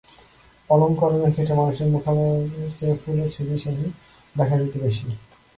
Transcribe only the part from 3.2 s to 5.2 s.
ছবিই সেখানে দেখা যেত বেশি।